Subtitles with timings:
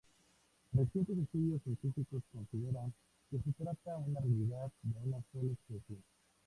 [0.73, 2.91] Recientes estudios científicos consideran
[3.29, 5.99] que se trata en realidad de una sola especie.